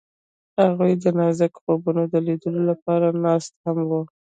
[0.61, 4.01] هغوی د نازک خوبونو د لیدلو لپاره ناست هم وو.